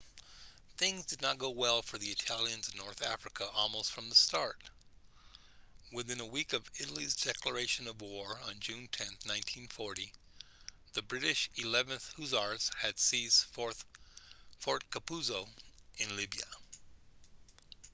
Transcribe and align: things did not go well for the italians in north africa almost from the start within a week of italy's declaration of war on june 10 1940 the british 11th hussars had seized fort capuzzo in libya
things 0.77 1.05
did 1.05 1.21
not 1.21 1.37
go 1.37 1.51
well 1.51 1.83
for 1.83 1.99
the 1.99 2.09
italians 2.09 2.67
in 2.69 2.77
north 2.79 3.03
africa 3.03 3.47
almost 3.53 3.91
from 3.91 4.09
the 4.09 4.15
start 4.15 4.57
within 5.93 6.19
a 6.19 6.25
week 6.25 6.53
of 6.53 6.71
italy's 6.79 7.15
declaration 7.15 7.85
of 7.87 8.01
war 8.01 8.39
on 8.47 8.59
june 8.59 8.89
10 8.91 9.05
1940 9.07 10.11
the 10.93 11.03
british 11.03 11.51
11th 11.55 12.11
hussars 12.13 12.71
had 12.79 12.97
seized 12.97 13.43
fort 13.43 13.75
capuzzo 14.89 15.47
in 15.99 16.15
libya 16.17 16.47